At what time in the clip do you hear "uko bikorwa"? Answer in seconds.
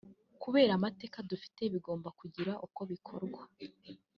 2.65-3.41